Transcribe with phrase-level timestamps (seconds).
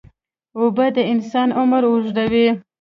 [0.57, 2.47] اوبه د انسان عمر اوږدوي.